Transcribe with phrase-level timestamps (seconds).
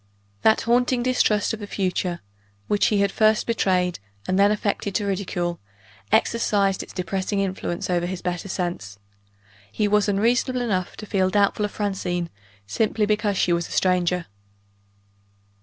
[0.41, 2.21] That haunting distrust of the future,
[2.67, 5.59] which he had first betrayed and then affected to ridicule,
[6.11, 8.97] exercised its depressing influence over his better sense.
[9.71, 12.31] He was unreasonable enough to feel doubtful of Francine,
[12.65, 14.25] simply because she was a stranger.